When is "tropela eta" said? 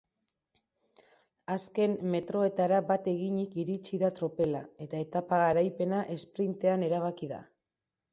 4.21-5.03